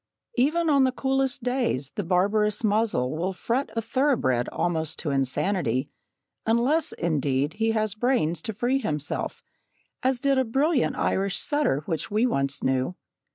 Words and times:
Even 0.35 0.67
on 0.67 0.83
the 0.83 0.91
coolest 0.91 1.43
days, 1.43 1.91
the 1.93 2.03
barbarous 2.03 2.63
muzzle 2.63 3.15
will 3.15 3.33
fret 3.33 3.69
a 3.75 3.83
thoroughbred 3.83 4.49
almost 4.49 4.97
to 4.97 5.11
insanity, 5.11 5.91
unless, 6.43 6.91
indeed, 6.93 7.53
he 7.53 7.69
has 7.73 7.93
brains 7.93 8.41
to 8.41 8.51
free 8.51 8.79
himself, 8.79 9.43
as 10.01 10.19
did 10.19 10.39
a 10.39 10.43
brilliant 10.43 10.97
Irish 10.97 11.37
setter 11.37 11.83
which 11.85 12.09
we 12.09 12.25
once 12.25 12.63
knew. 12.63 12.93